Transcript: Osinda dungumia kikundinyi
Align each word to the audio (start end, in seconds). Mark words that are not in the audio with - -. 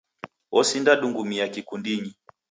Osinda 0.51 0.95
dungumia 1.01 1.45
kikundinyi 1.53 2.11